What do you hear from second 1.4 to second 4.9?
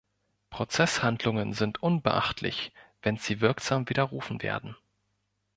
sind unbeachtlich, wenn sie wirksam widerrufen werden.